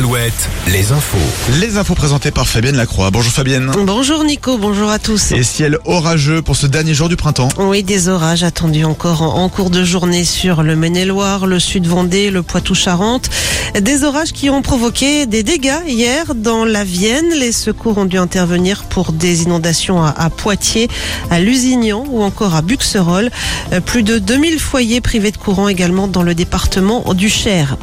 [0.00, 1.18] Alouette, les infos.
[1.60, 3.10] Les infos présentées par Fabienne Lacroix.
[3.10, 3.70] Bonjour Fabienne.
[3.84, 5.32] Bonjour Nico, bonjour à tous.
[5.32, 7.50] Et ciel orageux pour ce dernier jour du printemps.
[7.58, 12.30] Oui, des orages attendus encore en, en cours de journée sur le Maine-et-Loire, le Sud-Vendée,
[12.30, 13.28] le Poitou-Charentes.
[13.78, 17.28] Des orages qui ont provoqué des dégâts hier dans la Vienne.
[17.38, 20.88] Les secours ont dû intervenir pour des inondations à, à Poitiers,
[21.30, 23.30] à Lusignan ou encore à Buxerolles.
[23.74, 27.76] Euh, Plus de 2000 foyers privés de courant également dans le département du Cher.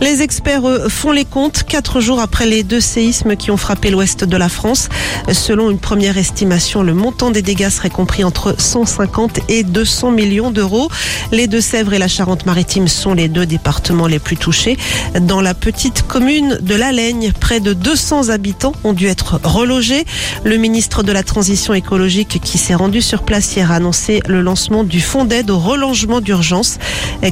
[0.00, 4.24] Les experts font les comptes quatre jours après les deux séismes qui ont frappé l'ouest
[4.24, 4.88] de la France.
[5.32, 10.50] Selon une première estimation, le montant des dégâts serait compris entre 150 et 200 millions
[10.50, 10.90] d'euros.
[11.32, 14.76] Les Deux-Sèvres et la Charente-Maritime sont les deux départements les plus touchés.
[15.20, 20.04] Dans la petite commune de La Laigne, près de 200 habitants ont dû être relogés.
[20.44, 24.42] Le ministre de la Transition écologique qui s'est rendu sur place hier a annoncé le
[24.42, 26.78] lancement du fonds d'aide au relogement d'urgence.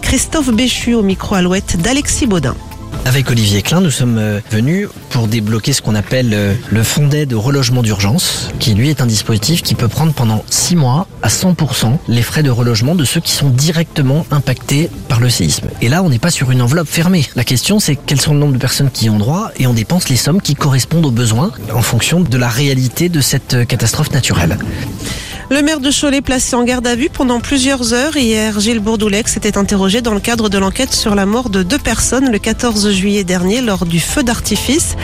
[0.01, 2.54] Christophe Béchu au micro Alouette d'Alexis Baudin.
[3.07, 7.07] Avec Olivier Klein, nous sommes euh, venus pour débloquer ce qu'on appelle euh, le fonds
[7.07, 11.07] d'aide au relogement d'urgence, qui lui est un dispositif qui peut prendre pendant 6 mois
[11.21, 15.69] à 100% les frais de relogement de ceux qui sont directement impactés par le séisme.
[15.83, 17.27] Et là, on n'est pas sur une enveloppe fermée.
[17.37, 20.09] La question, c'est quels sont le nombre de personnes qui ont droit et on dépense
[20.09, 24.13] les sommes qui correspondent aux besoins en fonction de la réalité de cette euh, catastrophe
[24.13, 24.57] naturelle.
[25.51, 28.17] Le maire de Cholet placé en garde à vue pendant plusieurs heures.
[28.17, 31.79] Hier, Gilles Bourdoulex s'était interrogé dans le cadre de l'enquête sur la mort de deux
[31.79, 34.97] personnes le 14 juillet dernier lors du feu d'artifice.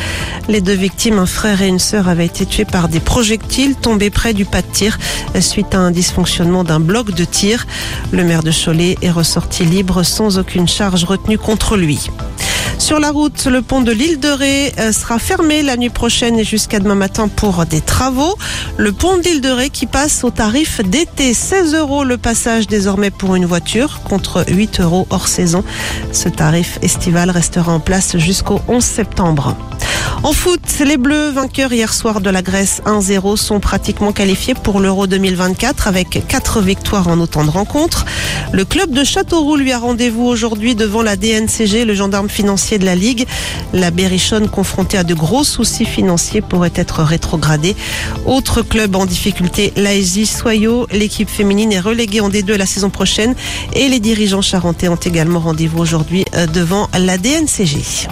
[0.48, 4.08] Les deux victimes, un frère et une sœur, avaient été tués par des projectiles tombés
[4.08, 4.98] près du pas de tir
[5.40, 7.66] suite à un dysfonctionnement d'un bloc de tir.
[8.10, 12.08] Le maire de Cholet est ressorti libre sans aucune charge retenue contre lui.
[12.80, 16.38] Sur la route, le pont de l'île de Ré euh, sera fermé la nuit prochaine
[16.38, 18.38] et jusqu'à demain matin pour des travaux.
[18.78, 22.66] Le pont de l'île de Ré qui passe au tarif d'été 16 euros le passage
[22.68, 25.62] désormais pour une voiture contre 8 euros hors saison.
[26.12, 29.54] Ce tarif estival restera en place jusqu'au 11 septembre.
[30.22, 34.78] En foot, les Bleus, vainqueurs hier soir de la Grèce 1-0, sont pratiquement qualifiés pour
[34.78, 38.04] l'Euro 2024 avec quatre victoires en autant de rencontres.
[38.52, 42.84] Le club de Châteauroux lui a rendez-vous aujourd'hui devant la DNCG, le gendarme financier de
[42.84, 43.26] la Ligue.
[43.72, 47.76] La Berrichonne, confrontée à de gros soucis financiers, pourrait être rétrogradée.
[48.26, 50.86] Autre club en difficulté, l'ASJ Soyaux.
[50.92, 53.34] L'équipe féminine est reléguée en D2 la saison prochaine
[53.74, 58.08] et les dirigeants charentais ont également rendez-vous aujourd'hui euh, devant la DNCG.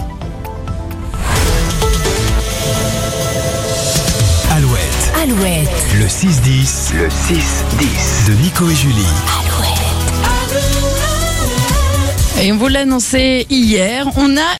[4.51, 9.05] Alouette, Alouette, le 6-10, le 6-10 de Nico et Julie.
[9.39, 9.98] Alouette.
[12.41, 14.57] Et on vous l'a annoncé hier, on a